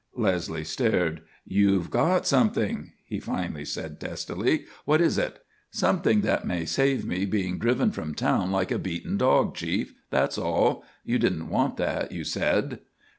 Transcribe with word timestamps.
Leslie 0.15 0.63
stared. 0.63 1.21
"You've 1.45 1.91
got 1.91 2.25
something," 2.25 2.91
he 3.05 3.19
finally 3.19 3.65
said 3.65 3.99
testily. 3.99 4.65
"What 4.83 4.99
is 4.99 5.19
it?" 5.19 5.45
"Something 5.69 6.21
that 6.21 6.43
may 6.43 6.65
save 6.65 7.05
me 7.05 7.27
being 7.27 7.59
driven 7.59 7.91
from 7.91 8.15
town 8.15 8.51
like 8.51 8.71
a 8.71 8.79
beaten 8.79 9.15
dog, 9.17 9.53
Chief, 9.53 9.93
that's 10.09 10.39
all. 10.39 10.83
You 11.05 11.19
didn't 11.19 11.49
want 11.49 11.77
that, 11.77 12.11
you 12.11 12.23
said." 12.23 12.79